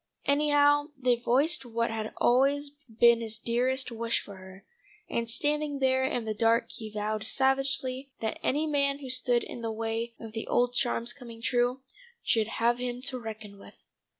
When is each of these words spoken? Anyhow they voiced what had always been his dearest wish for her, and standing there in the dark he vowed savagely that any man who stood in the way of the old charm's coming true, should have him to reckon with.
Anyhow 0.25 0.87
they 0.97 1.15
voiced 1.15 1.63
what 1.63 1.91
had 1.91 2.11
always 2.17 2.71
been 2.89 3.21
his 3.21 3.37
dearest 3.37 3.91
wish 3.91 4.19
for 4.19 4.37
her, 4.37 4.65
and 5.07 5.29
standing 5.29 5.77
there 5.77 6.03
in 6.03 6.25
the 6.25 6.33
dark 6.33 6.71
he 6.71 6.89
vowed 6.89 7.23
savagely 7.23 8.09
that 8.19 8.39
any 8.41 8.65
man 8.65 8.97
who 8.97 9.11
stood 9.11 9.43
in 9.43 9.61
the 9.61 9.71
way 9.71 10.15
of 10.19 10.33
the 10.33 10.47
old 10.47 10.73
charm's 10.73 11.13
coming 11.13 11.39
true, 11.39 11.81
should 12.23 12.47
have 12.47 12.79
him 12.79 12.99
to 13.03 13.19
reckon 13.19 13.59
with. 13.59 13.75